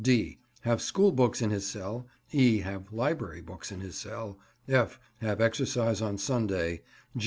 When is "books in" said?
1.11-1.51, 3.41-3.81